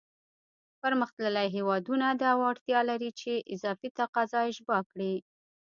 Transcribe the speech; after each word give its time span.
پرمختللی 0.81 1.47
هېوادونه 1.55 2.07
دا 2.23 2.31
وړتیا 2.41 2.79
لري 2.89 3.09
چې 3.19 3.31
اضافي 3.53 3.89
تقاضا 3.99 4.39
اشباع 4.51 4.81
کړي. 4.91 5.13